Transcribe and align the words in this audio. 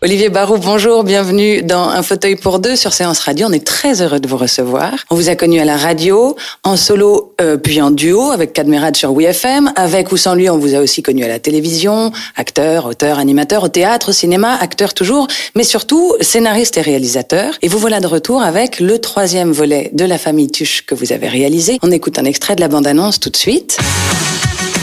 Olivier 0.00 0.28
Barou, 0.28 0.58
bonjour, 0.58 1.02
bienvenue 1.02 1.60
dans 1.60 1.88
Un 1.88 2.04
fauteuil 2.04 2.36
pour 2.36 2.60
deux 2.60 2.76
sur 2.76 2.92
Séance 2.92 3.18
Radio. 3.18 3.48
On 3.50 3.52
est 3.52 3.66
très 3.66 4.00
heureux 4.00 4.20
de 4.20 4.28
vous 4.28 4.36
recevoir. 4.36 4.92
On 5.10 5.16
vous 5.16 5.28
a 5.28 5.34
connu 5.34 5.58
à 5.58 5.64
la 5.64 5.76
radio, 5.76 6.36
en 6.62 6.76
solo, 6.76 7.34
euh, 7.40 7.56
puis 7.56 7.82
en 7.82 7.90
duo 7.90 8.30
avec 8.30 8.52
Cadmerade 8.52 8.96
sur 8.96 9.12
WeFM. 9.12 9.72
Avec 9.74 10.12
ou 10.12 10.16
sans 10.16 10.36
lui, 10.36 10.48
on 10.48 10.56
vous 10.56 10.76
a 10.76 10.78
aussi 10.78 11.02
connu 11.02 11.24
à 11.24 11.28
la 11.28 11.40
télévision, 11.40 12.12
acteur, 12.36 12.86
auteur, 12.86 13.18
animateur, 13.18 13.64
au 13.64 13.68
théâtre, 13.68 14.10
au 14.10 14.12
cinéma, 14.12 14.56
acteur 14.60 14.94
toujours, 14.94 15.26
mais 15.56 15.64
surtout 15.64 16.14
scénariste 16.20 16.76
et 16.76 16.82
réalisateur. 16.82 17.54
Et 17.62 17.66
vous 17.66 17.80
voilà 17.80 17.98
de 17.98 18.06
retour 18.06 18.40
avec 18.40 18.78
le 18.78 19.00
troisième 19.00 19.50
volet 19.50 19.90
de 19.94 20.04
La 20.04 20.18
famille 20.18 20.48
Tuche 20.48 20.86
que 20.86 20.94
vous 20.94 21.12
avez 21.12 21.26
réalisé. 21.26 21.80
On 21.82 21.90
écoute 21.90 22.20
un 22.20 22.24
extrait 22.24 22.54
de 22.54 22.60
la 22.60 22.68
bande-annonce 22.68 23.18
tout 23.18 23.30
de 23.30 23.36
suite. 23.36 23.78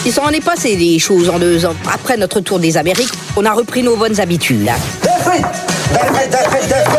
Il 0.06 0.14
s'en 0.14 0.30
est 0.30 0.44
passé 0.44 0.76
des 0.76 1.00
choses 1.00 1.30
en 1.30 1.40
deux 1.40 1.66
ans. 1.66 1.74
Après 1.92 2.16
notre 2.16 2.40
tour 2.40 2.60
des 2.60 2.78
Amériques, 2.78 3.12
on 3.36 3.44
a 3.44 3.52
repris 3.52 3.82
nos 3.82 3.96
bonnes 3.96 4.20
habitudes. 4.20 4.70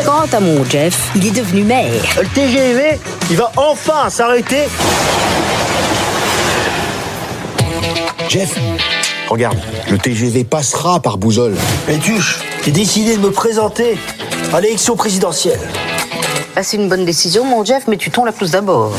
Quant 0.04 0.26
à 0.32 0.40
mon 0.40 0.64
Jeff, 0.64 1.10
il 1.14 1.28
est 1.28 1.30
devenu 1.30 1.62
maire. 1.62 2.02
Le 2.20 2.26
TGV, 2.26 2.98
il 3.30 3.36
va 3.36 3.52
enfin 3.56 4.10
s'arrêter. 4.10 4.64
Jeff, 8.28 8.56
regarde, 9.28 9.58
le 9.88 9.98
TGV 9.98 10.42
passera 10.42 10.98
par 10.98 11.16
Bouzol. 11.16 11.54
Mais 11.86 11.98
Tuche, 11.98 12.40
j'ai 12.64 12.72
décidé 12.72 13.16
de 13.16 13.20
me 13.20 13.30
présenter 13.30 13.96
à 14.52 14.60
l'élection 14.60 14.96
présidentielle. 14.96 15.60
Ah, 16.56 16.64
c'est 16.64 16.76
une 16.76 16.88
bonne 16.88 17.04
décision, 17.04 17.44
mon 17.44 17.64
Jeff, 17.64 17.84
mais 17.86 17.98
tu 17.98 18.10
tombes 18.10 18.26
la 18.26 18.32
plus 18.32 18.50
d'abord. 18.50 18.92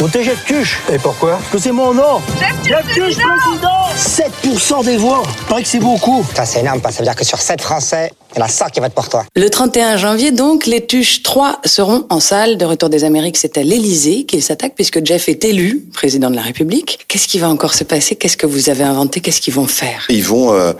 Mon 0.00 0.08
TGV 0.08 0.36
Tuche. 0.44 0.82
Et 0.92 0.98
pourquoi? 0.98 1.32
Parce 1.36 1.48
que 1.48 1.58
c'est 1.58 1.72
mon 1.72 1.94
nom. 1.94 2.20
Jeff 2.64 2.86
Tuche, 2.92 3.16
président 3.16 3.86
7% 3.96 4.84
des 4.84 4.98
voix. 4.98 5.22
Paraît 5.48 5.62
que 5.62 5.68
c'est 5.68 5.78
beaucoup. 5.78 6.24
Ça, 6.34 6.44
c'est 6.44 6.60
énorme, 6.60 6.82
ça 6.82 6.90
veut 6.98 7.04
dire 7.04 7.14
que 7.14 7.24
sur 7.24 7.40
7 7.40 7.62
Français, 7.62 8.12
il 8.36 8.40
y 8.40 8.42
en 8.42 8.46
a 8.46 8.48
100 8.48 8.66
qui 8.66 8.80
votent 8.80 8.92
pour 8.92 9.08
toi. 9.08 9.24
Le 9.34 9.48
31 9.48 9.96
janvier, 9.96 10.30
donc, 10.30 10.66
les 10.66 10.84
Tuches 10.86 11.22
3 11.22 11.60
seront 11.64 12.04
en 12.10 12.20
salle 12.20 12.58
de 12.58 12.64
Retour 12.66 12.88
des 12.90 13.04
Amériques. 13.04 13.36
C'est 13.38 13.56
à 13.56 13.62
l'Élysée 13.62 14.24
qu'ils 14.24 14.42
s'attaquent 14.42 14.74
puisque 14.74 15.04
Jeff 15.04 15.28
est 15.28 15.44
élu 15.44 15.84
président 15.94 16.30
de 16.30 16.36
la 16.36 16.42
République. 16.42 16.98
Qu'est-ce 17.08 17.28
qui 17.28 17.38
va 17.38 17.48
encore 17.48 17.72
se 17.74 17.84
passer? 17.84 18.14
Qu'est-ce 18.16 18.36
que 18.36 18.46
vous 18.46 18.68
avez 18.68 18.84
inventé? 18.84 19.20
Qu'est-ce 19.20 19.40
qu'ils 19.40 19.54
vont 19.54 19.66
faire? 19.66 20.04
Ils 20.10 20.22
vont 20.24 20.52
euh, 20.52 20.72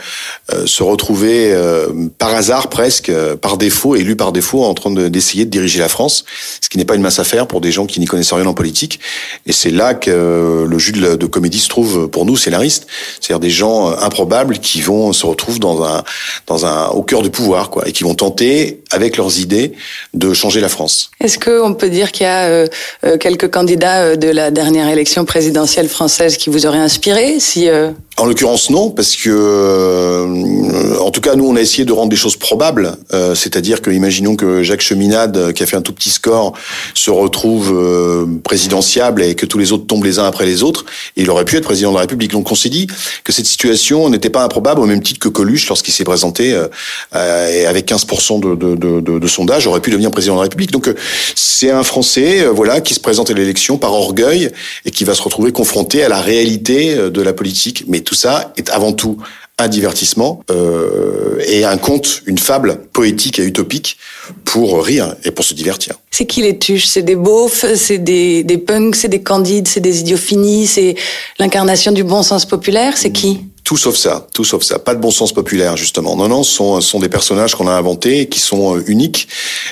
euh, 0.52 0.66
se 0.66 0.82
retrouver 0.82 1.52
euh, 1.52 1.88
par 2.18 2.34
hasard 2.34 2.68
presque, 2.68 3.08
euh, 3.08 3.36
par 3.36 3.56
défaut, 3.56 3.96
élus 3.96 4.16
par 4.16 4.32
défaut, 4.32 4.64
en 4.64 4.74
train 4.74 4.90
de- 4.90 5.08
d'essayer 5.08 5.44
de, 5.46 5.50
diriger 5.50 5.78
la 5.78 5.88
France, 5.88 6.24
ce 6.60 6.68
qui 6.68 6.76
n'est 6.76 6.84
pas 6.84 6.94
une 6.94 7.02
mince 7.02 7.18
affaire 7.18 7.46
pour 7.46 7.60
des 7.62 7.72
gens 7.72 7.86
qui 7.86 8.00
n'y 8.00 8.06
connaissent 8.06 8.32
rien 8.32 8.46
en 8.46 8.54
politique. 8.54 9.00
Et 9.46 9.52
c'est 9.52 9.70
là 9.70 9.94
que 9.94 10.10
euh, 10.10 10.66
le 10.66 10.78
jus 10.78 10.92
de, 10.92 11.00
la- 11.00 11.16
de 11.16 11.26
comédie 11.26 11.58
se 11.60 11.68
trouve 11.68 12.08
pour 12.08 12.26
nous, 12.26 12.36
scénaristes, 12.36 12.86
c'est-à-dire 13.20 13.40
des 13.40 13.50
gens 13.50 13.88
improbables 13.98 14.58
qui 14.58 14.82
vont 14.82 15.12
se 15.14 15.24
retrouvent 15.24 15.60
dans 15.60 15.82
un, 15.84 16.02
dans 16.46 16.66
un, 16.66 16.88
au 16.88 17.02
cœur 17.02 17.22
du 17.22 17.30
pouvoir, 17.30 17.45
et 17.86 17.92
qui 17.92 18.04
vont 18.04 18.14
tenter, 18.14 18.82
avec 18.90 19.16
leurs 19.16 19.38
idées, 19.38 19.72
de 20.14 20.32
changer 20.32 20.60
la 20.60 20.68
France. 20.68 21.10
Est-ce 21.20 21.38
qu'on 21.38 21.74
peut 21.74 21.90
dire 21.90 22.12
qu'il 22.12 22.24
y 22.24 22.28
a 22.28 22.44
euh, 22.44 22.66
euh, 23.04 23.16
quelques 23.18 23.50
candidats 23.50 24.02
euh, 24.02 24.16
de 24.16 24.28
la 24.28 24.50
dernière 24.50 24.88
élection 24.88 25.24
présidentielle 25.24 25.88
française 25.88 26.36
qui 26.36 26.50
vous 26.50 26.66
auraient 26.66 26.78
inspiré 26.78 27.40
si 27.40 27.68
euh, 27.68 27.90
En 28.16 28.26
l'occurrence, 28.26 28.70
non, 28.70 28.90
parce 28.90 29.16
que, 29.16 29.30
euh, 29.30 30.98
en 31.00 31.10
tout 31.10 31.20
cas, 31.20 31.34
nous, 31.34 31.46
on 31.46 31.56
a 31.56 31.60
essayé 31.60 31.84
de 31.84 31.92
rendre 31.92 32.10
des 32.10 32.16
choses 32.16 32.36
probables. 32.36 32.96
Euh, 33.12 33.34
C'est-à-dire 33.34 33.82
que, 33.82 33.90
imaginons 33.90 34.36
que 34.36 34.62
Jacques 34.62 34.82
Cheminade, 34.82 35.52
qui 35.52 35.62
a 35.62 35.66
fait 35.66 35.76
un 35.76 35.82
tout 35.82 35.92
petit 35.92 36.10
score, 36.10 36.52
se 36.94 37.10
retrouve 37.10 37.72
euh, 37.74 38.26
présidentiable 38.42 39.22
et 39.22 39.34
que 39.34 39.46
tous 39.46 39.58
les 39.58 39.72
autres 39.72 39.86
tombent 39.86 40.04
les 40.04 40.18
uns 40.18 40.24
après 40.24 40.46
les 40.46 40.62
autres. 40.62 40.84
Et 41.16 41.22
il 41.22 41.30
aurait 41.30 41.44
pu 41.44 41.56
être 41.56 41.64
président 41.64 41.90
de 41.90 41.96
la 41.96 42.02
République. 42.02 42.32
Donc, 42.32 42.50
on 42.50 42.54
s'est 42.54 42.68
dit 42.68 42.86
que 43.24 43.32
cette 43.32 43.46
situation 43.46 44.08
n'était 44.08 44.30
pas 44.30 44.42
improbable, 44.42 44.80
au 44.80 44.86
même 44.86 45.02
titre 45.02 45.20
que 45.20 45.28
Coluche, 45.28 45.68
lorsqu'il 45.68 45.92
s'est 45.92 46.04
présenté 46.04 46.52
euh, 46.52 46.68
euh, 47.14 47.68
avec 47.68 47.90
15% 47.90 48.40
de, 48.40 48.54
de, 48.54 48.76
de, 48.76 48.85
de, 48.86 49.18
de 49.18 49.28
sondage, 49.28 49.66
aurait 49.66 49.80
pu 49.80 49.90
devenir 49.90 50.10
président 50.10 50.34
de 50.34 50.40
la 50.40 50.44
République. 50.44 50.72
Donc, 50.72 50.88
euh, 50.88 50.94
c'est 51.34 51.70
un 51.70 51.82
Français, 51.82 52.42
euh, 52.42 52.50
voilà, 52.50 52.80
qui 52.80 52.94
se 52.94 53.00
présente 53.00 53.30
à 53.30 53.34
l'élection 53.34 53.78
par 53.78 53.92
orgueil 53.92 54.50
et 54.84 54.90
qui 54.90 55.04
va 55.04 55.14
se 55.14 55.22
retrouver 55.22 55.52
confronté 55.52 56.02
à 56.02 56.08
la 56.08 56.20
réalité 56.20 56.94
euh, 56.94 57.10
de 57.10 57.22
la 57.22 57.32
politique. 57.32 57.84
Mais 57.88 58.00
tout 58.00 58.14
ça 58.14 58.52
est 58.56 58.68
avant 58.70 58.92
tout 58.92 59.16
un 59.58 59.68
divertissement 59.68 60.42
euh, 60.50 61.38
et 61.46 61.64
un 61.64 61.78
conte, 61.78 62.22
une 62.26 62.36
fable 62.36 62.78
poétique 62.92 63.38
et 63.38 63.44
utopique 63.44 63.96
pour 64.44 64.84
rire 64.84 65.16
et 65.24 65.30
pour 65.30 65.46
se 65.46 65.54
divertir. 65.54 65.94
c'est 66.10 66.26
qui 66.26 66.42
les 66.42 66.58
Tuches? 66.58 66.86
C'est 66.86 67.02
des 67.02 67.16
beaufs, 67.16 67.64
c'est 67.74 67.98
des, 67.98 68.44
des 68.44 68.58
punks, 68.58 68.96
c'est 68.96 69.08
des 69.08 69.22
candides, 69.22 69.68
c'est 69.68 69.80
des 69.80 70.00
idiots 70.00 70.18
finis, 70.18 70.66
c'est 70.66 70.94
l'incarnation 71.38 71.92
du 71.92 72.04
bon 72.04 72.22
sens 72.22 72.44
populaire? 72.44 72.98
C'est 72.98 73.12
qui? 73.12 73.40
Tout 73.66 73.76
sauf 73.76 73.96
ça, 73.96 74.28
tout 74.32 74.44
sauf 74.44 74.62
ça. 74.62 74.78
Pas 74.78 74.94
de 74.94 75.00
bon 75.00 75.10
sens 75.10 75.32
populaire 75.32 75.76
justement. 75.76 76.14
Non, 76.14 76.28
non, 76.28 76.44
ce 76.44 76.54
sont, 76.54 76.80
sont 76.80 77.00
des 77.00 77.08
personnages 77.08 77.56
qu'on 77.56 77.66
a 77.66 77.72
inventés 77.72 78.28
qui 78.28 78.38
sont 78.38 78.76
euh, 78.76 78.84
uniques. 78.86 79.26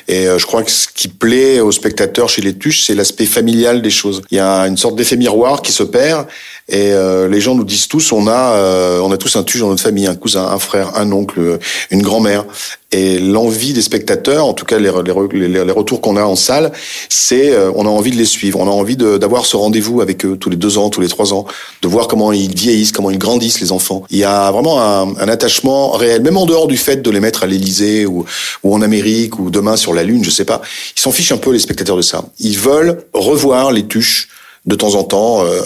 Et 0.08 0.26
euh, 0.26 0.36
je 0.36 0.46
crois 0.46 0.64
que 0.64 0.70
ce 0.72 0.88
qui 0.92 1.06
plaît 1.06 1.60
aux 1.60 1.70
spectateurs 1.70 2.28
chez 2.28 2.42
les 2.42 2.58
Tuches, 2.58 2.82
c'est 2.86 2.96
l'aspect 2.96 3.24
familial 3.24 3.82
des 3.82 3.90
choses. 3.90 4.22
Il 4.32 4.36
y 4.36 4.40
a 4.40 4.62
une 4.62 4.76
sorte 4.76 4.96
d'effet 4.96 5.16
miroir 5.16 5.62
qui 5.62 5.70
se 5.70 5.84
perd. 5.84 6.26
Et 6.68 6.92
euh, 6.92 7.28
les 7.28 7.40
gens 7.40 7.54
nous 7.54 7.64
disent 7.64 7.88
tous, 7.88 8.12
on 8.12 8.26
a, 8.26 8.54
euh, 8.54 9.00
on 9.00 9.12
a 9.12 9.18
tous 9.18 9.36
un 9.36 9.42
Tuche 9.42 9.60
dans 9.60 9.68
notre 9.68 9.82
famille, 9.82 10.06
un 10.06 10.14
cousin, 10.14 10.46
un 10.46 10.58
frère, 10.58 10.96
un 10.96 11.12
oncle, 11.12 11.58
une 11.90 12.00
grand-mère. 12.00 12.46
Et 12.90 13.18
l'envie 13.18 13.72
des 13.72 13.82
spectateurs, 13.82 14.46
en 14.46 14.54
tout 14.54 14.64
cas 14.64 14.78
les, 14.78 14.90
les, 14.90 15.48
les, 15.48 15.64
les 15.64 15.72
retours 15.72 16.00
qu'on 16.00 16.16
a 16.16 16.22
en 16.22 16.36
salle, 16.36 16.72
c'est 17.08 17.50
euh, 17.50 17.70
on 17.74 17.86
a 17.86 17.88
envie 17.90 18.12
de 18.12 18.16
les 18.16 18.24
suivre, 18.24 18.60
on 18.60 18.66
a 18.68 18.70
envie 18.70 18.96
d'avoir 18.96 19.44
ce 19.46 19.56
rendez-vous 19.56 20.00
avec 20.00 20.24
eux 20.24 20.38
tous 20.38 20.48
les 20.48 20.56
deux 20.56 20.78
ans, 20.78 20.90
tous 20.90 21.00
les 21.00 21.08
trois 21.08 21.34
ans, 21.34 21.44
de 21.82 21.88
voir 21.88 22.08
comment 22.08 22.32
ils 22.32 22.54
vieillissent, 22.54 22.92
comment 22.92 23.10
ils 23.10 23.18
grandissent 23.18 23.60
les 23.60 23.72
enfants. 23.72 24.04
Il 24.10 24.18
y 24.18 24.24
a 24.24 24.50
vraiment 24.50 24.80
un, 24.80 25.16
un 25.16 25.28
attachement 25.28 25.90
réel, 25.90 26.22
même 26.22 26.36
en 26.36 26.46
dehors 26.46 26.68
du 26.68 26.76
fait 26.78 27.02
de 27.02 27.10
les 27.10 27.20
mettre 27.20 27.42
à 27.42 27.46
l'Élysée 27.46 28.06
ou, 28.06 28.24
ou 28.62 28.74
en 28.74 28.80
Amérique 28.80 29.38
ou 29.38 29.50
demain 29.50 29.76
sur 29.76 29.92
la 29.92 30.04
Lune, 30.04 30.24
je 30.24 30.30
sais 30.30 30.44
pas. 30.46 30.62
Ils 30.96 31.00
s'en 31.00 31.10
fichent 31.12 31.32
un 31.32 31.36
peu 31.36 31.50
les 31.50 31.58
spectateurs 31.58 31.96
de 31.96 32.02
ça. 32.02 32.24
Ils 32.38 32.58
veulent 32.58 33.04
revoir 33.12 33.72
les 33.72 33.86
tuches 33.86 34.28
de 34.66 34.74
temps 34.76 34.94
en 34.94 35.02
temps, 35.04 35.44
euh, 35.44 35.60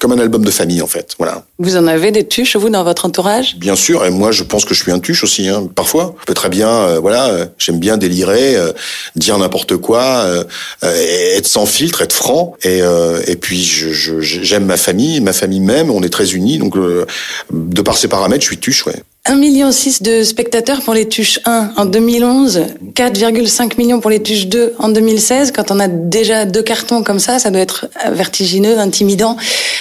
comme 0.00 0.10
un 0.12 0.18
album 0.18 0.44
de 0.44 0.50
famille 0.50 0.82
en 0.82 0.86
fait. 0.88 1.14
Voilà. 1.18 1.44
Vous 1.60 1.76
en 1.76 1.86
avez 1.86 2.10
des 2.10 2.26
Tuches, 2.26 2.56
vous, 2.56 2.70
dans 2.70 2.82
votre 2.82 3.04
entourage? 3.06 3.56
Bien 3.56 3.76
sûr, 3.76 4.04
et 4.04 4.10
moi 4.10 4.32
je 4.32 4.42
pense 4.42 4.64
que 4.64 4.74
je 4.74 4.82
suis 4.82 4.90
un 4.90 4.98
tuche 4.98 5.22
aussi, 5.22 5.48
hein, 5.48 5.68
parfois. 5.74 6.16
Je 6.20 6.24
peux 6.26 6.34
très 6.34 6.48
bien, 6.48 6.68
euh, 6.68 6.98
voilà, 6.98 7.28
euh, 7.28 7.46
j'aime 7.58 7.78
bien 7.78 7.96
délirer, 7.98 8.56
euh, 8.56 8.72
dire 9.14 9.38
n'importe 9.38 9.76
quoi, 9.76 10.02
euh, 10.24 10.44
euh, 10.82 11.36
être 11.36 11.46
sans 11.46 11.66
filtre, 11.66 12.02
être 12.02 12.12
franc. 12.12 12.54
Et, 12.64 12.82
euh, 12.82 13.22
et 13.28 13.36
puis 13.36 13.62
je- 13.62 13.92
je- 13.92 14.20
j'aime 14.20 14.64
ma 14.64 14.76
famille, 14.76 15.20
ma 15.20 15.32
famille 15.32 15.60
même, 15.60 15.90
on 15.90 16.02
est 16.02 16.12
très 16.12 16.32
unis, 16.32 16.58
donc 16.58 16.76
euh, 16.76 17.06
de 17.52 17.82
par 17.82 17.96
ces 17.96 18.08
paramètres, 18.08 18.42
je 18.42 18.48
suis 18.48 18.58
tuche, 18.58 18.86
ouais. 18.86 19.02
1,6 19.28 19.36
million 19.38 19.68
de 19.68 20.24
spectateurs 20.24 20.80
pour 20.82 20.94
les 20.94 21.08
Tuches 21.08 21.38
1 21.44 21.74
en 21.76 21.84
2011, 21.84 22.62
4,5 22.94 23.76
millions 23.78 24.00
pour 24.00 24.10
les 24.10 24.20
Tuches 24.20 24.48
2 24.48 24.74
en 24.80 24.88
2016. 24.88 25.52
Quand 25.52 25.70
on 25.70 25.78
a 25.78 25.86
déjà 25.86 26.44
deux 26.44 26.62
cartons 26.62 27.04
comme 27.04 27.20
ça, 27.20 27.38
ça 27.38 27.50
doit 27.50 27.60
être 27.60 27.86
vertigineux, 28.10 28.78
intimidant 28.80 29.36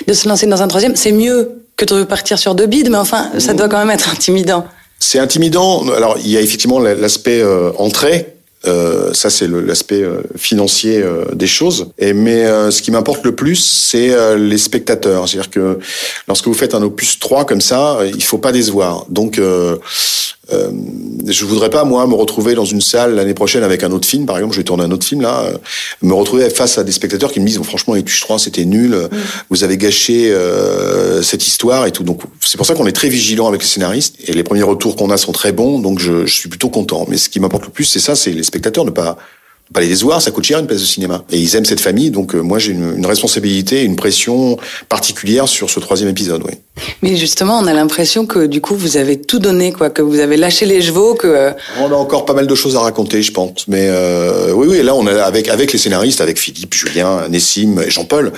de 0.07 0.13
se 0.13 0.29
lancer 0.29 0.45
dans 0.45 0.61
un 0.61 0.67
troisième. 0.67 0.95
C'est 0.95 1.11
mieux 1.11 1.63
que 1.75 1.85
de 1.85 1.95
repartir 1.95 2.37
sur 2.37 2.53
deux 2.53 2.67
bides, 2.67 2.89
mais 2.91 2.97
enfin, 2.97 3.31
ça 3.39 3.53
doit 3.55 3.67
quand 3.67 3.79
même 3.79 3.89
être 3.89 4.09
intimidant. 4.11 4.63
C'est 4.99 5.17
intimidant. 5.17 5.87
Alors, 5.89 6.17
il 6.23 6.29
y 6.29 6.37
a 6.37 6.41
effectivement 6.41 6.77
la- 6.79 6.93
l'aspect 6.93 7.41
euh, 7.41 7.71
entrée. 7.79 8.35
Euh, 8.67 9.13
ça, 9.13 9.29
c'est 9.29 9.47
l'aspect 9.47 10.03
euh, 10.03 10.21
financier 10.35 11.01
euh, 11.01 11.25
des 11.33 11.47
choses. 11.47 11.87
Et 11.97 12.13
mais 12.13 12.45
euh, 12.45 12.69
ce 12.69 12.81
qui 12.81 12.91
m'importe 12.91 13.23
le 13.25 13.33
plus, 13.33 13.55
c'est 13.55 14.11
euh, 14.11 14.37
les 14.37 14.57
spectateurs. 14.57 15.27
C'est-à-dire 15.27 15.49
que 15.49 15.79
lorsque 16.27 16.47
vous 16.47 16.53
faites 16.53 16.75
un 16.75 16.83
opus 16.83 17.19
3 17.19 17.45
comme 17.45 17.61
ça, 17.61 17.99
il 18.05 18.23
faut 18.23 18.37
pas 18.37 18.51
décevoir. 18.51 19.05
Donc, 19.09 19.41
euh, 20.51 20.61
euh, 20.61 20.71
je 21.27 21.45
voudrais 21.45 21.69
pas 21.69 21.83
moi 21.83 22.05
me 22.07 22.15
retrouver 22.15 22.55
dans 22.55 22.65
une 22.65 22.81
salle 22.81 23.15
l'année 23.15 23.33
prochaine 23.33 23.63
avec 23.63 23.83
un 23.83 23.91
autre 23.91 24.07
film, 24.07 24.25
par 24.25 24.37
exemple, 24.37 24.53
je 24.53 24.59
vais 24.59 24.63
tourner 24.63 24.83
un 24.83 24.91
autre 24.91 25.05
film 25.05 25.21
là, 25.21 25.41
euh, 25.41 25.57
me 26.01 26.13
retrouver 26.13 26.49
face 26.49 26.77
à 26.77 26.83
des 26.83 26.91
spectateurs 26.91 27.31
qui 27.31 27.39
me 27.39 27.45
disent 27.45 27.59
oh, 27.59 27.63
franchement 27.63 27.93
les 27.93 28.03
Tuches 28.03 28.21
3 28.21 28.39
c'était 28.39 28.65
nul, 28.65 28.91
mm. 28.91 29.09
vous 29.49 29.63
avez 29.63 29.77
gâché 29.77 30.31
euh, 30.31 31.21
cette 31.21 31.45
histoire 31.45 31.85
et 31.85 31.91
tout. 31.91 32.03
Donc 32.03 32.21
c'est 32.39 32.57
pour 32.57 32.65
ça 32.65 32.73
qu'on 32.73 32.87
est 32.87 32.91
très 32.91 33.09
vigilant 33.09 33.47
avec 33.47 33.61
les 33.61 33.67
scénaristes 33.67 34.15
et 34.25 34.33
les 34.33 34.43
premiers 34.43 34.63
retours 34.63 34.95
qu'on 34.95 35.09
a 35.09 35.17
sont 35.17 35.31
très 35.31 35.51
bons, 35.51 35.79
donc 35.79 35.99
je, 35.99 36.25
je 36.25 36.33
suis 36.33 36.49
plutôt 36.49 36.69
content. 36.69 37.05
Mais 37.07 37.17
ce 37.17 37.29
qui 37.29 37.39
m'importe 37.39 37.65
le 37.65 37.71
plus, 37.71 37.85
c'est 37.85 37.99
ça, 37.99 38.15
c'est 38.15 38.31
les 38.31 38.43
spectateurs 38.43 38.85
ne 38.85 38.91
pas 38.91 39.17
pas 39.73 39.81
les 39.81 39.87
décevoir, 39.87 40.21
ça 40.21 40.31
coûte 40.31 40.43
cher 40.43 40.59
une 40.59 40.67
place 40.67 40.81
de 40.81 40.85
cinéma. 40.85 41.23
Et 41.31 41.37
ils 41.37 41.55
aiment 41.55 41.65
cette 41.65 41.79
famille, 41.79 42.11
donc 42.11 42.35
euh, 42.35 42.41
moi 42.41 42.59
j'ai 42.59 42.71
une, 42.71 42.97
une, 42.97 43.05
responsabilité, 43.05 43.83
une 43.83 43.95
pression 43.95 44.57
particulière 44.89 45.47
sur 45.47 45.69
ce 45.69 45.79
troisième 45.79 46.09
épisode, 46.09 46.43
oui. 46.45 46.53
Mais 47.01 47.15
justement, 47.15 47.59
on 47.59 47.67
a 47.67 47.73
l'impression 47.73 48.25
que 48.25 48.45
du 48.45 48.61
coup 48.61 48.75
vous 48.75 48.97
avez 48.97 49.19
tout 49.19 49.39
donné, 49.39 49.71
quoi, 49.71 49.89
que 49.89 50.01
vous 50.01 50.19
avez 50.19 50.37
lâché 50.37 50.65
les 50.65 50.81
chevaux, 50.81 51.15
que. 51.15 51.27
Euh, 51.27 51.51
on 51.79 51.91
a 51.91 51.95
encore 51.95 52.25
pas 52.25 52.33
mal 52.33 52.47
de 52.47 52.55
choses 52.55 52.75
à 52.75 52.79
raconter, 52.79 53.21
je 53.21 53.31
pense. 53.31 53.67
Mais 53.67 53.87
euh, 53.89 54.51
oui, 54.53 54.67
oui, 54.69 54.83
là 54.83 54.95
on 54.95 55.05
a 55.07 55.21
avec 55.23 55.47
avec 55.49 55.73
les 55.73 55.79
scénaristes, 55.79 56.21
avec 56.21 56.39
Philippe, 56.39 56.73
Julien, 56.73 57.27
Nessim, 57.29 57.79
et 57.85 57.89
Jean-Paul, 57.89 58.31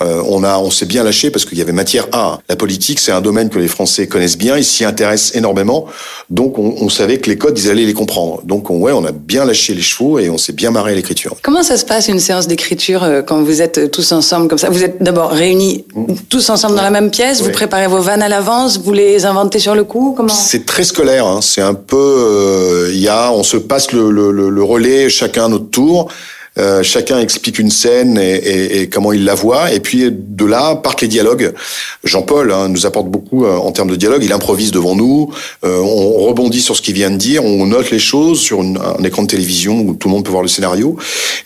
euh, 0.00 0.22
on 0.28 0.44
a 0.44 0.58
on 0.58 0.70
s'est 0.70 0.86
bien 0.86 1.04
lâché 1.04 1.30
parce 1.30 1.44
qu'il 1.44 1.58
y 1.58 1.62
avait 1.62 1.72
matière 1.72 2.06
à. 2.12 2.40
La 2.48 2.56
politique, 2.56 3.00
c'est 3.00 3.12
un 3.12 3.20
domaine 3.20 3.48
que 3.48 3.58
les 3.58 3.68
Français 3.68 4.06
connaissent 4.06 4.38
bien, 4.38 4.56
ils 4.56 4.64
s'y 4.64 4.84
intéressent 4.84 5.34
énormément, 5.36 5.86
donc 6.30 6.58
on, 6.58 6.76
on, 6.80 6.88
savait 6.88 7.18
que 7.18 7.30
les 7.30 7.38
codes, 7.38 7.58
ils 7.58 7.70
allaient 7.70 7.84
les 7.84 7.94
comprendre. 7.94 8.42
Donc 8.44 8.70
on, 8.70 8.78
ouais, 8.78 8.92
on 8.92 9.04
a 9.04 9.12
bien 9.12 9.44
lâché 9.44 9.74
les 9.74 9.82
chevaux 9.82 10.18
et 10.18 10.28
on 10.28 10.38
s'est 10.38 10.52
bien 10.52 10.70
l'écriture. 10.84 11.36
Comment 11.42 11.62
ça 11.62 11.76
se 11.76 11.84
passe 11.84 12.08
une 12.08 12.20
séance 12.20 12.46
d'écriture 12.46 13.02
euh, 13.02 13.22
quand 13.22 13.42
vous 13.42 13.62
êtes 13.62 13.90
tous 13.90 14.12
ensemble 14.12 14.48
comme 14.48 14.58
ça? 14.58 14.68
Vous 14.68 14.84
êtes 14.84 15.02
d'abord 15.02 15.30
réunis 15.30 15.84
tous 16.28 16.50
ensemble 16.50 16.76
dans 16.76 16.82
la 16.82 16.90
même 16.90 17.10
pièce, 17.10 17.42
vous 17.42 17.50
préparez 17.50 17.86
vos 17.86 18.00
vannes 18.00 18.22
à 18.22 18.28
l'avance, 18.28 18.78
vous 18.78 18.92
les 18.92 19.24
inventez 19.24 19.58
sur 19.58 19.74
le 19.74 19.84
coup 19.84 20.14
Comment? 20.16 20.28
C'est 20.28 20.66
très 20.66 20.84
scolaire, 20.84 21.26
hein. 21.26 21.40
c'est 21.42 21.62
un 21.62 21.74
peu, 21.74 21.96
euh, 21.96 22.90
il 22.92 23.00
y 23.00 23.08
a, 23.08 23.32
on 23.32 23.42
se 23.42 23.56
passe 23.56 23.92
le, 23.92 24.10
le, 24.10 24.30
le 24.30 24.62
relais 24.62 25.08
chacun 25.08 25.46
à 25.46 25.48
notre 25.48 25.70
tour. 25.70 26.08
Euh, 26.58 26.82
chacun 26.82 27.18
explique 27.20 27.58
une 27.58 27.70
scène 27.70 28.18
et, 28.18 28.36
et, 28.36 28.80
et, 28.80 28.88
comment 28.88 29.12
il 29.12 29.24
la 29.24 29.34
voit. 29.34 29.72
Et 29.72 29.80
puis 29.80 30.10
de 30.10 30.44
là 30.44 30.76
partent 30.76 31.02
les 31.02 31.08
dialogues. 31.08 31.52
Jean-Paul 32.04 32.52
hein, 32.52 32.68
nous 32.68 32.86
apporte 32.86 33.08
beaucoup 33.08 33.44
euh, 33.44 33.56
en 33.56 33.72
termes 33.72 33.90
de 33.90 33.96
dialogue. 33.96 34.22
Il 34.24 34.32
improvise 34.32 34.70
devant 34.70 34.94
nous. 34.94 35.30
Euh, 35.64 35.78
on 35.80 36.26
rebondit 36.26 36.62
sur 36.62 36.76
ce 36.76 36.82
qu'il 36.82 36.94
vient 36.94 37.10
de 37.10 37.16
dire. 37.16 37.44
On 37.44 37.66
note 37.66 37.90
les 37.90 37.98
choses 37.98 38.40
sur 38.40 38.62
une, 38.62 38.78
un 38.78 39.02
écran 39.04 39.22
de 39.22 39.28
télévision 39.28 39.80
où 39.80 39.94
tout 39.94 40.08
le 40.08 40.14
monde 40.14 40.24
peut 40.24 40.30
voir 40.30 40.42
le 40.42 40.48
scénario. 40.48 40.96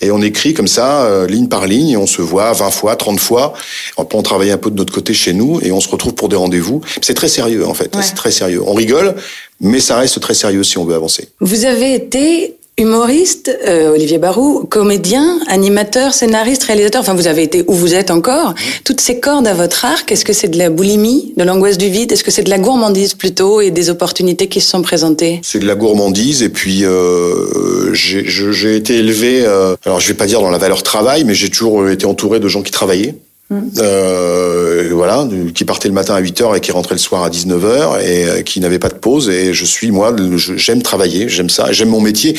Et 0.00 0.10
on 0.10 0.22
écrit 0.22 0.54
comme 0.54 0.68
ça, 0.68 1.26
ligne 1.26 1.48
par 1.48 1.66
ligne. 1.66 1.90
Et 1.90 1.96
on 1.96 2.06
se 2.06 2.22
voit 2.22 2.52
20 2.52 2.70
fois, 2.70 2.96
30 2.96 3.18
fois. 3.18 3.52
Après, 3.96 4.16
on 4.16 4.22
travaille 4.22 4.50
un 4.50 4.58
peu 4.58 4.70
de 4.70 4.76
notre 4.76 4.92
côté 4.92 5.12
chez 5.14 5.32
nous 5.32 5.60
et 5.62 5.72
on 5.72 5.80
se 5.80 5.88
retrouve 5.88 6.14
pour 6.14 6.28
des 6.28 6.36
rendez-vous. 6.36 6.80
C'est 7.02 7.14
très 7.14 7.28
sérieux 7.28 7.66
en 7.66 7.74
fait. 7.74 7.94
C'est 8.00 8.14
très 8.14 8.30
sérieux. 8.30 8.62
On 8.64 8.74
rigole, 8.74 9.14
mais 9.60 9.80
ça 9.80 9.96
reste 9.96 10.20
très 10.20 10.34
sérieux 10.34 10.62
si 10.62 10.78
on 10.78 10.84
veut 10.84 10.94
avancer. 10.94 11.28
Vous 11.40 11.64
avez 11.64 11.94
été 11.94 12.56
Humoriste, 12.80 13.54
euh, 13.68 13.92
Olivier 13.92 14.16
Barou, 14.16 14.64
comédien, 14.64 15.38
animateur, 15.48 16.14
scénariste, 16.14 16.62
réalisateur, 16.62 17.02
enfin 17.02 17.12
vous 17.12 17.26
avez 17.26 17.42
été 17.42 17.62
où 17.66 17.74
vous 17.74 17.92
êtes 17.92 18.10
encore. 18.10 18.54
Toutes 18.84 19.02
ces 19.02 19.20
cordes 19.20 19.46
à 19.46 19.52
votre 19.52 19.84
arc, 19.84 20.10
est-ce 20.10 20.24
que 20.24 20.32
c'est 20.32 20.48
de 20.48 20.56
la 20.56 20.70
boulimie, 20.70 21.34
de 21.36 21.44
l'angoisse 21.44 21.76
du 21.76 21.90
vide? 21.90 22.10
Est-ce 22.10 22.24
que 22.24 22.30
c'est 22.30 22.42
de 22.42 22.48
la 22.48 22.58
gourmandise 22.58 23.12
plutôt 23.12 23.60
et 23.60 23.70
des 23.70 23.90
opportunités 23.90 24.48
qui 24.48 24.62
se 24.62 24.70
sont 24.70 24.80
présentées? 24.80 25.40
C'est 25.42 25.58
de 25.58 25.66
la 25.66 25.74
gourmandise 25.74 26.42
et 26.42 26.48
puis 26.48 26.86
euh, 26.86 27.92
j'ai 27.92 28.76
été 28.76 28.96
élevé, 28.96 29.42
euh, 29.44 29.76
alors 29.84 30.00
je 30.00 30.08
vais 30.08 30.14
pas 30.14 30.24
dire 30.24 30.40
dans 30.40 30.50
la 30.50 30.56
valeur 30.56 30.82
travail, 30.82 31.24
mais 31.24 31.34
j'ai 31.34 31.50
toujours 31.50 31.86
été 31.86 32.06
entouré 32.06 32.40
de 32.40 32.48
gens 32.48 32.62
qui 32.62 32.72
travaillaient. 32.72 33.14
Euh, 33.52 34.90
voilà, 34.92 35.26
qui 35.54 35.64
partait 35.64 35.88
le 35.88 35.94
matin 35.94 36.14
à 36.14 36.20
8h 36.20 36.56
et 36.56 36.60
qui 36.60 36.70
rentrait 36.70 36.94
le 36.94 37.00
soir 37.00 37.24
à 37.24 37.30
19h 37.30 38.00
et 38.00 38.24
euh, 38.24 38.42
qui 38.42 38.60
n'avait 38.60 38.78
pas 38.78 38.88
de 38.88 38.94
pause. 38.94 39.28
Et 39.28 39.52
je 39.52 39.64
suis, 39.64 39.90
moi, 39.90 40.14
j'aime 40.36 40.82
travailler, 40.82 41.28
j'aime 41.28 41.50
ça, 41.50 41.72
j'aime 41.72 41.88
mon 41.88 42.00
métier. 42.00 42.38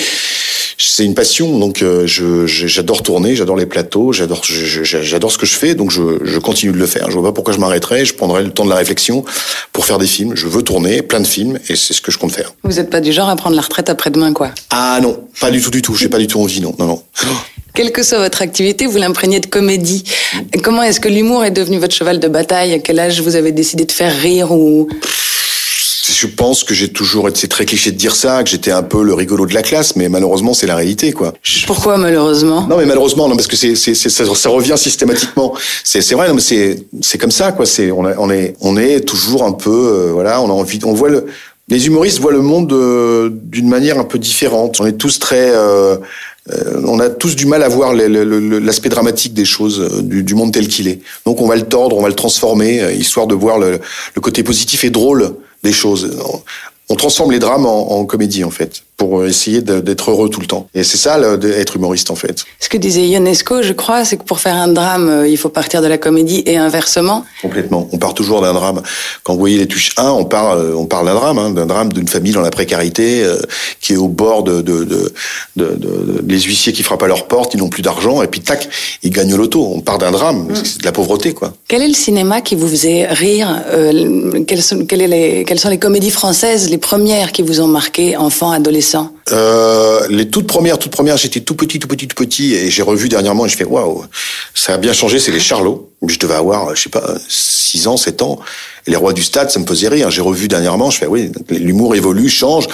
C'est 0.78 1.06
une 1.06 1.13
passion, 1.13 1.60
donc 1.60 1.84
euh, 1.84 2.08
j'adore 2.08 3.04
tourner, 3.04 3.36
j'adore 3.36 3.56
les 3.56 3.68
plateaux, 3.68 4.13
j'adore 4.13 4.42
j'adore 4.44 5.31
ce 5.31 5.38
que 5.38 5.46
je 5.46 5.54
fais, 5.54 5.75
donc 5.75 5.92
je, 5.92 6.02
je, 6.24 6.40
continue 6.40 6.72
de 6.72 6.78
le 6.78 6.88
faire. 6.88 7.12
Je 7.12 7.18
vois 7.18 7.30
pas 7.30 7.34
pourquoi 7.34 7.54
je 7.54 7.60
m'arrêterais, 7.60 8.04
je 8.04 8.16
prendrai 8.16 8.42
le 8.42 8.50
temps 8.50 8.66
de 8.66 8.69
la 8.69 8.78
réflexion 8.78 9.24
pour 9.74 9.86
faire 9.86 10.00
des 10.00 10.08
films. 10.08 10.36
Je 10.36 10.48
veux 10.48 10.63
tourner 10.63 11.04
plein 11.04 11.19
de 11.19 11.28
films 11.28 11.60
et 11.69 11.75
c'est 11.75 11.94
ce 11.94 12.02
que 12.02 12.12
je 12.12 12.18
compte 12.18 12.31
faire. 12.31 12.54
Vous 12.63 12.74
n'êtes 12.74 12.90
pas 12.90 13.02
du 13.02 13.12
genre 13.12 13.30
à 13.30 13.36
prendre 13.36 13.56
la 13.56 13.62
retraite 13.62 13.90
après-demain, 13.90 14.34
quoi? 14.34 14.52
Ah 14.72 15.00
non, 15.04 15.19
pas 15.40 15.52
du 15.52 15.62
tout, 15.62 15.69
du 15.69 15.84
tout. 15.84 15.94
J'ai 15.94 16.10
pas 16.10 16.18
du 16.18 16.28
tout 16.28 16.40
envie, 16.40 16.62
non, 16.62 16.74
non, 16.80 16.88
non. 16.88 17.04
Quelle 17.74 17.92
que 17.92 18.04
soit 18.04 18.20
votre 18.20 18.42
activité, 18.42 18.86
vous 18.86 18.98
l'imprégnez 18.98 19.40
de 19.40 19.46
comédie. 19.46 20.04
Comment 20.64 20.84
est-ce 20.84 21.00
que 21.00 21.08
l'humour 21.08 21.46
est 21.46 21.52
devenu 21.52 21.80
votre 21.80 21.96
cheval 21.96 22.20
de 22.20 22.28
bataille? 22.28 22.74
À 22.74 22.80
quel 22.80 23.00
âge 23.00 23.22
vous 23.22 23.36
avez 23.36 23.52
décidé 23.52 23.86
de 23.86 23.92
faire 23.92 24.14
rire 24.14 24.52
ou? 24.52 24.90
Je 26.10 26.28
pense 26.28 26.64
que 26.64 26.74
j'ai 26.74 26.90
toujours 26.90 27.30
été, 27.30 27.40
c'est 27.40 27.48
très 27.48 27.66
cliché 27.66 27.92
de 27.92 27.98
dire 27.98 28.16
ça, 28.16 28.44
que 28.44 28.50
j'étais 28.50 28.72
un 28.72 28.84
peu 28.84 29.04
le 29.04 29.14
rigolo 29.14 29.46
de 29.46 29.54
la 29.54 29.62
classe, 29.62 29.96
mais 29.96 30.10
malheureusement 30.10 30.54
c'est 30.54 30.68
la 30.68 30.76
réalité, 30.76 31.14
quoi. 31.14 31.34
Pourquoi 31.66 31.98
malheureusement? 31.98 32.68
Non, 32.68 32.78
mais 32.78 32.86
malheureusement, 32.86 33.28
non, 33.28 33.36
parce 33.36 33.48
que 33.48 33.56
c'est, 33.56 33.76
c'est, 33.76 33.96
ça, 33.96 34.26
ça, 34.36 34.50
revient 34.50 34.78
systématiquement. 34.78 35.54
C'est, 35.84 36.02
c'est 36.02 36.16
vrai, 36.16 36.28
non, 36.28 36.36
mais 36.36 36.42
c'est, 36.42 36.86
c'est 37.02 37.18
comme 37.18 37.32
ça, 37.32 37.52
quoi. 37.52 37.66
C'est, 37.66 37.92
on, 37.92 38.04
on 38.04 38.30
est, 38.30 38.56
on 38.62 38.78
est 38.78 39.02
toujours 39.02 39.44
un 39.44 39.54
peu, 39.54 39.70
euh, 39.70 40.12
voilà, 40.12 40.42
on 40.42 40.50
a 40.50 40.54
envie, 40.54 40.80
on 40.84 40.94
voit 40.94 41.10
le, 41.10 41.26
les 41.70 41.88
humoristes 41.88 42.20
voient 42.20 42.34
le 42.34 42.42
monde 42.42 42.74
euh, 42.74 43.30
d'une 43.32 43.70
manière 43.70 43.98
un 43.98 44.04
peu 44.04 44.20
différente. 44.20 44.82
On 44.82 44.86
est 44.86 44.98
tous 44.98 45.20
très, 45.20 45.52
euh, 45.52 45.98
euh, 46.53 46.81
on 46.86 47.00
a 47.00 47.09
tous 47.09 47.36
du 47.36 47.45
mal 47.45 47.63
à 47.63 47.69
voir 47.69 47.94
l'aspect 47.94 48.89
dramatique 48.89 49.33
des 49.33 49.45
choses, 49.45 49.80
euh, 49.80 50.01
du, 50.01 50.36
monde 50.36 50.53
tel 50.53 50.68
qu'il 50.68 50.88
est. 50.88 51.00
Donc 51.25 51.42
on 51.42 51.48
va 51.48 51.56
le 51.56 51.63
tordre, 51.63 51.98
on 51.98 52.01
va 52.01 52.09
le 52.09 52.15
transformer, 52.15 52.81
euh, 52.81 52.92
histoire 52.94 53.27
de 53.27 53.36
voir 53.36 53.59
le, 53.59 53.80
côté 54.21 54.44
positif 54.44 54.83
et 54.83 54.89
drôle 54.89 55.33
des 55.63 55.71
choses 55.71 56.18
on 56.89 56.95
transforme 56.95 57.31
les 57.31 57.39
drames 57.39 57.65
en, 57.65 58.06
comédie 58.06 58.44
en 58.44 58.51
fait 58.51 58.83
pour 59.01 59.25
essayer 59.25 59.62
d'être 59.62 60.12
heureux 60.12 60.30
tout 60.30 60.42
le 60.42 60.45
temps. 60.45 60.68
Et 60.75 60.83
c'est 60.83 61.00
ça 61.00 61.36
d'être 61.36 61.75
humoriste 61.75 62.12
en 62.12 62.15
fait. 62.15 62.45
Ce 62.59 62.69
que 62.69 62.77
disait 62.77 63.07
Ionesco, 63.07 63.63
je 63.63 63.74
crois, 63.74 64.06
c'est 64.06 64.15
que 64.15 64.24
pour 64.24 64.39
faire 64.39 64.56
un 64.56 64.68
drame, 64.68 65.09
euh, 65.09 65.27
il 65.27 65.38
faut 65.38 65.50
partir 65.50 65.81
de 65.81 65.88
la 65.88 65.98
comédie 65.98 66.44
et 66.45 66.56
inversement. 66.56 67.25
Complètement. 67.42 67.89
On 67.92 67.98
part 67.98 68.13
toujours 68.13 68.42
d'un 68.42 68.53
drame. 68.53 68.83
Quand 69.24 69.33
vous 69.33 69.39
voyez 69.39 69.57
les 69.57 69.65
touches 69.65 69.94
1, 69.98 70.07
on 70.12 70.25
parle, 70.25 70.59
euh, 70.59 70.75
on 70.75 70.86
parle 70.86 71.07
d'un 71.07 71.15
drame, 71.15 71.39
hein, 71.39 71.50
d'un 71.50 71.65
drame 71.65 71.92
d'une 71.92 72.07
famille 72.07 72.31
dans 72.31 72.42
la 72.42 72.51
précarité 72.51 73.24
euh, 73.24 73.39
qui 73.80 73.94
est 73.94 73.98
au 73.98 74.07
bord 74.07 74.44
de, 74.44 74.62
de, 74.62 74.83
de, 74.83 75.12
de, 75.56 76.24
les 76.27 76.39
huissiers 76.39 76.71
qui 76.71 76.83
frappent 76.83 77.01
à 77.01 77.07
leur 77.07 77.25
porte, 77.25 77.56
ils 77.56 77.59
n'ont 77.59 77.69
plus 77.69 77.81
d'argent 77.81 78.21
et 78.21 78.27
puis 78.27 78.42
tac, 78.42 78.69
ils 79.01 79.09
gagnent 79.09 79.36
l'auto. 79.36 79.68
On 79.74 79.81
part 79.81 79.98
d'un 79.98 80.12
drame, 80.12 80.45
mm. 80.48 80.56
c'est 80.63 80.81
de 80.81 80.86
la 80.86 80.92
pauvreté 80.92 81.33
quoi. 81.33 81.53
Quel 81.68 81.81
est 81.81 81.88
le 81.88 81.95
cinéma 81.95 82.42
qui 82.42 82.53
vous 82.53 82.68
faisait 82.68 83.07
rire 83.07 83.63
quelles, 84.48 84.62
sont, 84.62 84.86
quelles, 84.86 85.09
les, 85.09 85.44
quelles 85.44 85.59
sont 85.59 85.69
les 85.69 85.80
comédies 85.80 86.12
françaises 86.12 86.69
les 86.69 86.77
premières 86.77 87.31
qui 87.31 87.42
vous 87.42 87.62
ont 87.62 87.68
marqué, 87.68 88.15
enfant, 88.15 88.51
adolescent 88.51 88.91
euh, 89.32 90.08
Les 90.10 90.30
toutes 90.30 90.48
premières, 90.48 90.80
toutes 90.80 90.92
premières, 90.92 91.18
j'étais 91.18 91.42
tout 91.42 91.56
petit, 91.56 91.80
tout 91.80 91.88
petit, 91.88 92.08
tout 92.08 92.16
petit, 92.16 92.54
et 92.54 92.70
j'ai 92.70 92.84
revu 92.84 93.10
dernièrement, 93.10 93.46
et 93.46 93.50
je 93.50 93.58
fais 93.58 93.64
waouh, 93.64 94.06
ça 94.54 94.74
a 94.74 94.78
bien 94.78 94.94
changé, 94.94 95.20
c'est 95.20 95.32
les 95.32 95.40
Charlots. 95.40 95.91
Je 96.07 96.18
devais 96.18 96.33
avoir, 96.33 96.75
je 96.75 96.83
sais 96.83 96.89
pas, 96.89 97.15
6 97.27 97.88
ans, 97.88 97.98
7 97.98 98.21
ans. 98.24 98.39
Les 98.88 98.95
rois 98.95 99.13
du 99.13 99.21
stade, 99.21 99.51
ça 99.51 99.59
me 99.59 99.68
faisait 99.68 99.88
rire. 99.88 100.09
J'ai 100.09 100.21
revu 100.21 100.48
dernièrement, 100.48 100.89
je 100.89 100.98
fais 100.98 101.06
oui, 101.06 101.31
l'humour 101.50 101.95
évolue, 101.95 102.27
change. 102.27 102.68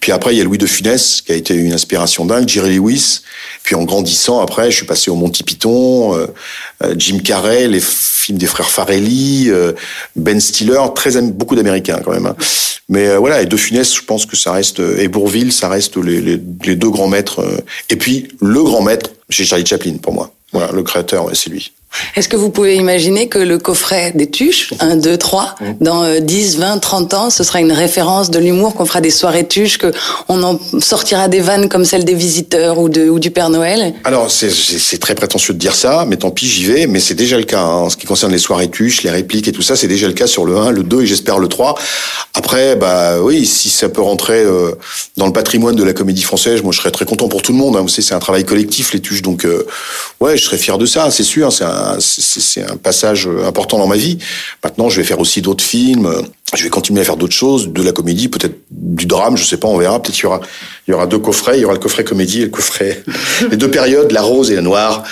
Puis 0.00 0.12
après, 0.12 0.34
il 0.34 0.38
y 0.38 0.40
a 0.40 0.44
Louis 0.44 0.56
de 0.56 0.66
Funès, 0.66 1.20
qui 1.20 1.32
a 1.32 1.34
été 1.34 1.54
une 1.54 1.74
inspiration 1.74 2.24
dingue, 2.24 2.48
Jerry 2.48 2.76
Lewis. 2.76 3.20
Puis 3.62 3.74
en 3.74 3.84
grandissant, 3.84 4.40
après, 4.40 4.70
je 4.70 4.76
suis 4.76 4.86
passé 4.86 5.10
au 5.10 5.14
Monty 5.14 5.42
Python, 5.42 6.16
euh, 6.16 6.26
euh, 6.82 6.94
Jim 6.96 7.18
Carrey, 7.18 7.68
les 7.68 7.80
films 7.80 8.38
des 8.38 8.46
frères 8.46 8.70
Farelli, 8.70 9.50
Ben 10.16 10.40
Stiller, 10.40 10.80
très 10.94 11.20
beaucoup 11.20 11.56
d'Américains 11.56 12.00
quand 12.02 12.12
même. 12.12 12.26
Hein. 12.26 12.36
Mais 12.90 13.06
euh, 13.06 13.18
voilà, 13.18 13.40
et 13.40 13.46
De 13.46 13.56
Funès, 13.56 13.94
je 13.94 14.02
pense 14.02 14.26
que 14.26 14.36
ça 14.36 14.52
reste, 14.52 14.80
et 14.80 15.06
Bourville, 15.06 15.52
ça 15.52 15.68
reste 15.68 15.96
les, 15.96 16.20
les, 16.20 16.40
les 16.64 16.76
deux 16.76 16.90
grands 16.90 17.06
maîtres. 17.06 17.38
Euh. 17.38 17.58
Et 17.88 17.96
puis, 17.96 18.28
le 18.40 18.62
grand 18.64 18.82
maître, 18.82 19.10
c'est 19.30 19.44
Charlie 19.44 19.64
Chaplin 19.64 19.96
pour 19.98 20.12
moi. 20.12 20.34
Voilà, 20.52 20.72
le 20.72 20.82
créateur, 20.82 21.30
c'est 21.32 21.50
lui. 21.50 21.72
Est-ce 22.16 22.28
que 22.28 22.36
vous 22.36 22.50
pouvez 22.50 22.76
imaginer 22.76 23.28
que 23.28 23.38
le 23.38 23.58
coffret 23.58 24.12
des 24.14 24.30
tuches, 24.30 24.74
1, 24.80 24.96
2, 24.96 25.16
3, 25.16 25.54
dans 25.80 26.20
10, 26.20 26.58
20, 26.58 26.78
30 26.78 27.14
ans, 27.14 27.30
ce 27.30 27.44
sera 27.44 27.60
une 27.60 27.72
référence 27.72 28.30
de 28.30 28.38
l'humour, 28.38 28.74
qu'on 28.74 28.86
fera 28.86 29.00
des 29.00 29.10
soirées 29.10 29.46
tuches, 29.46 29.78
qu'on 29.78 30.42
en 30.42 30.58
sortira 30.80 31.28
des 31.28 31.40
vannes 31.40 31.68
comme 31.68 31.84
celle 31.84 32.04
des 32.04 32.14
visiteurs 32.14 32.78
ou, 32.78 32.88
de, 32.88 33.08
ou 33.08 33.18
du 33.18 33.30
Père 33.30 33.50
Noël? 33.50 33.94
Alors, 34.04 34.30
c'est 34.30 34.98
très 34.98 35.14
prétentieux 35.14 35.54
de 35.54 35.58
dire 35.58 35.74
ça, 35.74 36.04
mais 36.06 36.16
tant 36.16 36.30
pis, 36.30 36.46
j'y 36.46 36.64
vais, 36.64 36.86
mais 36.86 37.00
c'est 37.00 37.14
déjà 37.14 37.36
le 37.38 37.44
cas. 37.44 37.60
Hein. 37.60 37.80
En 37.80 37.90
ce 37.90 37.96
qui 37.96 38.06
concerne 38.06 38.32
les 38.32 38.38
soirées 38.38 38.70
tuches, 38.70 39.02
les 39.02 39.10
répliques 39.10 39.48
et 39.48 39.52
tout 39.52 39.62
ça, 39.62 39.76
c'est 39.76 39.88
déjà 39.88 40.06
le 40.06 40.14
cas 40.14 40.26
sur 40.26 40.44
le 40.44 40.56
1, 40.56 40.70
le 40.70 40.82
2 40.82 41.02
et 41.02 41.06
j'espère 41.06 41.38
le 41.38 41.48
3. 41.48 41.74
Après, 42.34 42.76
bah 42.76 43.20
oui, 43.20 43.46
si 43.46 43.68
ça 43.68 43.88
peut 43.88 44.02
rentrer 44.02 44.42
euh, 44.42 44.72
dans 45.16 45.26
le 45.26 45.32
patrimoine 45.32 45.74
de 45.74 45.82
la 45.82 45.92
comédie 45.92 46.22
française, 46.22 46.62
moi 46.62 46.72
je 46.72 46.78
serais 46.78 46.90
très 46.90 47.04
content 47.04 47.28
pour 47.28 47.42
tout 47.42 47.52
le 47.52 47.58
monde. 47.58 47.76
Hein. 47.76 47.82
Vous 47.82 47.88
savez, 47.88 48.02
c'est 48.02 48.14
un 48.14 48.20
travail 48.20 48.44
collectif, 48.44 48.92
les 48.92 49.00
tuches, 49.00 49.22
donc 49.22 49.44
euh, 49.44 49.66
ouais, 50.20 50.36
je 50.36 50.44
serais 50.44 50.58
fier 50.58 50.78
de 50.78 50.86
ça, 50.86 51.10
c'est 51.10 51.24
sûr. 51.24 51.52
C'est 51.52 51.64
un 51.64 51.79
c'est 51.98 52.62
un 52.62 52.76
passage 52.76 53.28
important 53.44 53.78
dans 53.78 53.86
ma 53.86 53.96
vie. 53.96 54.18
Maintenant, 54.64 54.88
je 54.88 55.00
vais 55.00 55.06
faire 55.06 55.20
aussi 55.20 55.42
d'autres 55.42 55.64
films. 55.64 56.10
Je 56.54 56.64
vais 56.64 56.70
continuer 56.70 57.00
à 57.00 57.04
faire 57.04 57.16
d'autres 57.16 57.34
choses, 57.34 57.68
de 57.68 57.82
la 57.82 57.92
comédie, 57.92 58.28
peut-être 58.28 58.56
du 58.70 59.06
drame, 59.06 59.36
je 59.36 59.44
sais 59.44 59.56
pas, 59.56 59.68
on 59.68 59.76
verra. 59.76 60.02
Peut-être 60.02 60.14
qu'il 60.16 60.24
y 60.24 60.26
aura, 60.26 60.40
il 60.88 60.90
y 60.90 60.94
aura 60.94 61.06
deux 61.06 61.20
coffrets. 61.20 61.58
Il 61.58 61.62
y 61.62 61.64
aura 61.64 61.74
le 61.74 61.80
coffret 61.80 62.02
comédie 62.02 62.42
et 62.42 62.44
le 62.44 62.50
coffret, 62.50 63.04
les 63.50 63.56
deux 63.56 63.70
périodes, 63.70 64.10
la 64.10 64.22
rose 64.22 64.50
et 64.50 64.56
la 64.56 64.62
noire. 64.62 65.04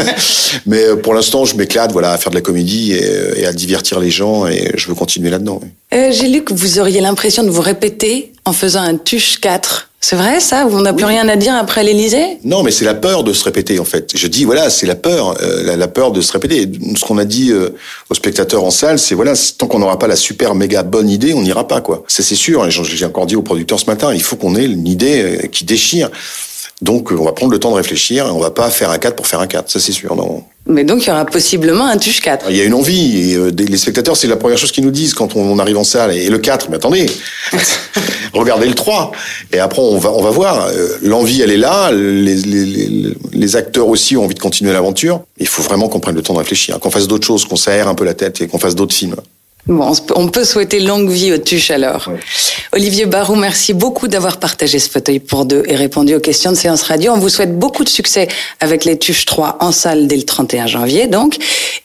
Mais 0.66 0.84
euh, 0.84 0.96
pour 0.96 1.12
l'instant, 1.12 1.44
je 1.44 1.54
m'éclate, 1.56 1.92
voilà, 1.92 2.12
à 2.12 2.18
faire 2.18 2.30
de 2.30 2.36
la 2.36 2.40
comédie 2.40 2.92
et, 2.92 3.40
et, 3.40 3.46
à 3.46 3.52
divertir 3.52 4.00
les 4.00 4.10
gens 4.10 4.46
et 4.46 4.72
je 4.76 4.88
veux 4.88 4.94
continuer 4.94 5.30
là-dedans. 5.30 5.60
Euh, 5.92 6.12
J'ai 6.12 6.28
lu 6.28 6.44
que 6.44 6.54
vous 6.54 6.78
auriez 6.78 7.00
l'impression 7.00 7.42
de 7.42 7.50
vous 7.50 7.62
répéter 7.62 8.32
en 8.44 8.52
faisant 8.52 8.80
un 8.80 8.96
tuche 8.96 9.38
4. 9.40 9.89
C'est 10.02 10.16
vrai 10.16 10.40
ça 10.40 10.66
On 10.66 10.80
n'a 10.80 10.94
plus 10.94 11.04
rien 11.04 11.28
à 11.28 11.36
dire 11.36 11.54
après 11.54 11.84
l'Élysée? 11.84 12.38
Non, 12.42 12.62
mais 12.62 12.70
c'est 12.70 12.86
la 12.86 12.94
peur 12.94 13.22
de 13.22 13.34
se 13.34 13.44
répéter 13.44 13.78
en 13.78 13.84
fait. 13.84 14.10
Je 14.14 14.26
dis 14.28 14.44
voilà, 14.44 14.70
c'est 14.70 14.86
la 14.86 14.94
peur, 14.94 15.36
euh, 15.42 15.62
la, 15.62 15.76
la, 15.76 15.88
peur 15.88 16.10
de 16.10 16.22
se 16.22 16.32
répéter. 16.32 16.66
Ce 16.96 17.04
qu'on 17.04 17.18
a 17.18 17.26
dit 17.26 17.50
euh, 17.52 17.76
aux 18.08 18.14
spectateurs 18.14 18.64
en 18.64 18.70
salle, 18.70 18.98
c'est 18.98 19.14
voilà, 19.14 19.34
tant 19.58 19.66
qu'on 19.66 19.78
n'aura 19.78 19.98
pas 19.98 20.08
la 20.08 20.16
super 20.16 20.54
méga 20.54 20.82
bonne 20.82 21.10
idée, 21.10 21.34
on 21.34 21.42
n'ira 21.42 21.68
pas 21.68 21.82
quoi. 21.82 22.02
Ça 22.08 22.22
c'est 22.22 22.34
sûr. 22.34 22.68
J'ai 22.70 23.04
encore 23.04 23.26
dit 23.26 23.36
aux 23.36 23.42
producteurs 23.42 23.78
ce 23.78 23.86
matin, 23.86 24.14
il 24.14 24.22
faut 24.22 24.36
qu'on 24.36 24.56
ait 24.56 24.64
une 24.64 24.88
idée 24.88 25.22
euh, 25.22 25.46
qui 25.48 25.64
déchire. 25.64 26.10
Donc 26.82 27.12
on 27.12 27.24
va 27.24 27.32
prendre 27.32 27.52
le 27.52 27.58
temps 27.58 27.70
de 27.70 27.76
réfléchir. 27.76 28.26
On 28.34 28.38
va 28.38 28.50
pas 28.50 28.70
faire 28.70 28.90
un 28.90 28.98
4 28.98 29.14
pour 29.14 29.26
faire 29.26 29.40
un 29.40 29.46
4, 29.46 29.70
ça 29.70 29.80
c'est 29.80 29.92
sûr. 29.92 30.16
Non. 30.16 30.42
Mais 30.66 30.84
donc 30.84 31.04
il 31.04 31.08
y 31.08 31.10
aura 31.10 31.24
possiblement 31.24 31.86
un 31.86 31.98
tuche 31.98 32.20
4. 32.20 32.46
Il 32.50 32.56
y 32.56 32.60
a 32.60 32.64
une 32.64 32.74
envie. 32.74 33.32
Et, 33.32 33.34
euh, 33.36 33.50
les 33.50 33.76
spectateurs, 33.76 34.16
c'est 34.16 34.28
la 34.28 34.36
première 34.36 34.56
chose 34.56 34.72
qu'ils 34.72 34.84
nous 34.84 34.90
disent 34.90 35.14
quand 35.14 35.36
on, 35.36 35.58
arrive 35.58 35.76
en 35.76 35.84
salle. 35.84 36.14
Et 36.14 36.28
le 36.28 36.38
4, 36.38 36.68
mais 36.70 36.76
attendez, 36.76 37.06
regardez 38.32 38.66
le 38.66 38.74
3. 38.74 39.12
Et 39.52 39.58
après, 39.58 39.82
on 39.82 39.98
va, 39.98 40.10
on 40.10 40.22
va 40.22 40.30
voir. 40.30 40.68
Euh, 40.68 40.96
l'envie, 41.02 41.42
elle 41.42 41.50
est 41.50 41.56
là. 41.58 41.92
Les, 41.92 42.36
les, 42.36 43.14
les, 43.32 43.56
acteurs 43.56 43.88
aussi 43.88 44.16
ont 44.16 44.24
envie 44.24 44.34
de 44.34 44.40
continuer 44.40 44.72
l'aventure. 44.72 45.22
Il 45.38 45.48
faut 45.48 45.62
vraiment 45.62 45.88
qu'on 45.88 46.00
prenne 46.00 46.14
le 46.14 46.22
temps 46.22 46.34
de 46.34 46.38
réfléchir, 46.38 46.78
qu'on 46.80 46.90
fasse 46.90 47.08
d'autres 47.08 47.26
choses, 47.26 47.44
qu'on 47.44 47.56
s'aère 47.56 47.88
un 47.88 47.94
peu 47.94 48.04
la 48.04 48.14
tête 48.14 48.40
et 48.40 48.46
qu'on 48.46 48.58
fasse 48.58 48.74
d'autres 48.74 48.94
films. 48.94 49.16
Bon, 49.66 49.92
on 50.14 50.28
peut 50.28 50.44
souhaiter 50.44 50.80
longue 50.80 51.10
vie 51.10 51.32
aux 51.32 51.38
tuches 51.38 51.70
alors. 51.70 52.08
Ouais. 52.08 52.18
Olivier 52.72 53.06
Barou, 53.06 53.36
merci 53.36 53.74
beaucoup 53.74 54.08
d'avoir 54.08 54.38
partagé 54.38 54.78
ce 54.78 54.88
fauteuil 54.88 55.20
pour 55.20 55.44
deux 55.44 55.62
et 55.66 55.76
répondu 55.76 56.14
aux 56.14 56.20
questions 56.20 56.50
de 56.50 56.56
séance 56.56 56.82
radio. 56.82 57.12
On 57.12 57.18
vous 57.18 57.28
souhaite 57.28 57.58
beaucoup 57.58 57.84
de 57.84 57.88
succès 57.88 58.28
avec 58.60 58.84
les 58.84 58.98
tuches 58.98 59.26
3 59.26 59.58
en 59.60 59.72
salle 59.72 60.06
dès 60.06 60.16
le 60.16 60.22
31 60.22 60.66
janvier, 60.66 61.06
donc. 61.06 61.36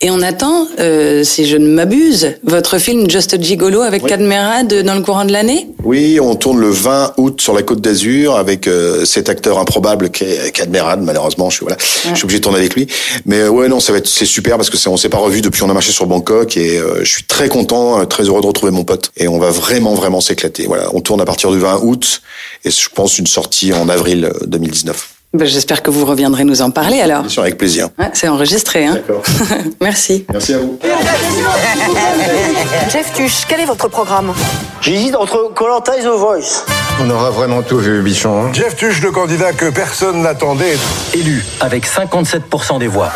Et 0.02 0.10
on 0.10 0.22
attend, 0.22 0.68
euh, 0.80 1.24
si 1.24 1.46
je 1.48 1.58
ne 1.58 1.68
m'abuse, 1.68 2.36
votre 2.44 2.78
film 2.78 3.10
Just 3.10 3.42
Gigolo 3.42 3.82
avec 3.82 4.04
oui. 4.04 4.10
Cadmerade 4.10 4.84
dans 4.84 4.96
le 4.96 5.02
courant 5.02 5.26
de 5.26 5.32
l'année 5.32 5.68
Oui, 5.84 6.20
on 6.22 6.36
tourne 6.36 6.60
le 6.60 6.70
20 6.70 7.14
août 7.18 7.42
sur 7.42 7.54
la 7.54 7.62
Côte 7.62 7.82
d'Azur 7.82 8.36
avec 8.36 8.68
euh, 8.68 9.06
cet 9.06 9.30
acteur 9.30 9.60
improbable 9.60 10.12
qui 10.12 10.24
est 10.24 10.52
Cadmerade, 10.52 11.02
malheureusement. 11.02 11.50
Je 11.50 11.58
suis, 11.58 11.66
voilà, 11.66 11.78
ouais. 11.78 12.12
je 12.12 12.16
suis 12.16 12.24
obligé 12.26 12.40
de 12.40 12.44
tourner 12.44 12.60
avec 12.60 12.76
lui. 12.76 12.88
Mais 13.26 13.40
euh, 13.40 13.50
ouais, 13.50 13.68
non, 13.68 13.80
ça 13.80 13.92
va 13.92 13.98
être, 13.98 14.08
c'est 14.08 14.26
super 14.26 14.58
parce 14.58 14.70
que 14.70 14.78
on 14.88 14.98
s'est 14.98 15.10
pas 15.10 15.18
revu 15.18 15.42
depuis 15.42 15.64
on 15.64 15.70
a 15.70 15.74
marché 15.74 15.92
sur 15.92 16.06
Bangkok 16.06 16.58
et 16.58 16.78
euh, 16.78 17.04
je 17.04 17.10
suis 17.10 17.24
très 17.24 17.50
content 17.50 17.65
très 17.66 18.24
heureux 18.24 18.42
de 18.42 18.48
retrouver 18.48 18.72
mon 18.72 18.84
pote. 18.84 19.12
Et 19.18 19.28
on 19.28 19.40
va 19.40 19.52
vraiment, 19.52 19.94
vraiment 19.94 20.22
s'éclater. 20.22 20.66
Voilà, 20.68 20.86
on 20.94 21.02
tourne 21.02 21.22
à 21.22 21.26
partir 21.26 21.52
du 21.52 21.60
20 21.60 21.82
août 21.84 22.22
et 22.64 22.72
je 22.72 22.90
pense 22.90 23.20
une 23.20 23.28
sortie 23.28 23.74
en 23.74 23.90
avril 23.90 24.32
2019. 24.46 25.10
Ben, 25.34 25.46
J'espère 25.46 25.84
que 25.84 25.90
vous 25.92 26.06
reviendrez 26.06 26.46
nous 26.46 26.62
en 26.62 26.72
parler 26.72 27.02
alors. 27.02 27.22
Bien 27.22 27.30
sûr, 27.30 27.42
avec 27.42 27.58
plaisir. 27.58 27.90
Ouais, 28.00 28.10
C'est 28.14 28.30
enregistré. 28.30 28.86
Hein 28.86 28.94
D'accord. 28.94 29.22
Merci. 29.82 30.26
Merci 30.32 30.54
à 30.54 30.60
vous. 30.60 30.80
Jeff 32.90 33.12
Tuch, 33.14 33.46
quel 33.48 33.60
est 33.60 33.66
votre 33.66 33.90
programme? 33.90 34.32
J'hésite 34.80 35.16
entre 35.16 35.52
Colanta 35.54 35.98
et 35.98 36.04
The 36.04 36.18
Voice. 36.18 36.64
On 37.02 37.10
aura 37.10 37.32
vraiment 37.32 37.62
tout 37.64 37.80
vu, 37.80 38.02
Bichon. 38.02 38.46
Hein 38.46 38.50
Jeff 38.54 38.78
Tuch, 38.78 39.02
le 39.02 39.12
candidat 39.12 39.52
que 39.52 39.70
personne 39.70 40.22
n'attendait, 40.22 40.78
élu 41.14 41.44
avec 41.60 41.86
57% 41.86 42.80
des 42.80 42.88
voix. 42.88 43.12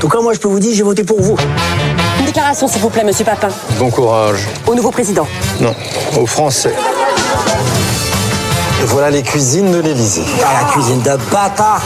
Tout 0.00 0.08
cas, 0.08 0.20
moi, 0.20 0.32
je 0.32 0.38
peux 0.38 0.48
vous 0.48 0.58
dire, 0.58 0.74
j'ai 0.74 0.82
voté 0.82 1.04
pour 1.04 1.20
vous. 1.20 1.36
Une 2.18 2.24
déclaration, 2.24 2.66
s'il 2.66 2.80
vous 2.80 2.88
plaît, 2.88 3.04
monsieur 3.04 3.24
Papin. 3.24 3.48
Bon 3.78 3.90
courage. 3.90 4.48
Au 4.66 4.74
nouveau 4.74 4.90
président. 4.90 5.26
Non, 5.60 5.74
aux 6.18 6.26
Français. 6.26 6.74
Et 8.82 8.86
voilà 8.86 9.10
les 9.10 9.22
cuisines 9.22 9.70
de 9.70 9.78
l'Élysée. 9.78 10.24
Ah, 10.42 10.62
la 10.62 10.72
cuisine 10.72 11.02
de 11.02 11.16
bâtard 11.30 11.82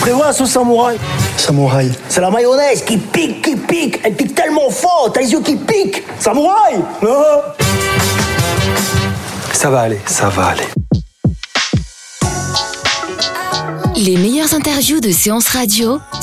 Prévois 0.00 0.32
sauce 0.32 0.50
samouraï. 0.50 0.98
Samouraï. 1.36 1.92
C'est 2.08 2.20
la 2.20 2.30
mayonnaise 2.30 2.82
qui 2.84 2.96
pique, 2.96 3.42
qui 3.42 3.54
pique. 3.54 4.00
Elle 4.02 4.14
pique 4.14 4.34
tellement 4.34 4.68
fort, 4.68 5.10
t'as 5.14 5.20
les 5.20 5.30
yeux 5.30 5.40
qui 5.40 5.54
piquent. 5.54 6.02
Samouraï 6.18 6.80
non 7.00 7.42
Ça 9.52 9.70
va 9.70 9.82
aller, 9.82 10.00
ça 10.06 10.28
va 10.30 10.46
aller. 10.46 10.66
Les 13.96 14.16
meilleures 14.16 14.54
interviews 14.54 15.00
de 15.00 15.10
séances 15.10 15.48
radio 15.48 15.98